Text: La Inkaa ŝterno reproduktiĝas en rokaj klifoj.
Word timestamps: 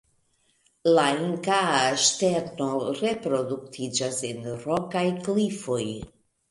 La 0.95 1.03
Inkaa 1.17 1.83
ŝterno 2.05 2.71
reproduktiĝas 3.03 4.27
en 4.33 4.53
rokaj 4.67 5.07
klifoj. 5.27 5.83